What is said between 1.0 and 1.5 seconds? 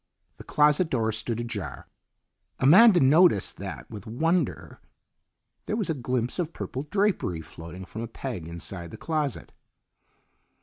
stood